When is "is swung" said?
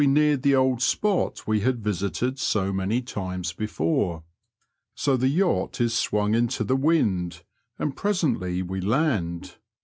5.79-6.33